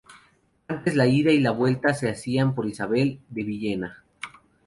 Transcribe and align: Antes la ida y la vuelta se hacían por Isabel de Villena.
Antes 0.67 0.95
la 0.95 1.05
ida 1.05 1.29
y 1.31 1.39
la 1.39 1.51
vuelta 1.51 1.93
se 1.93 2.09
hacían 2.09 2.55
por 2.55 2.65
Isabel 2.65 3.19
de 3.29 3.43
Villena. 3.43 4.03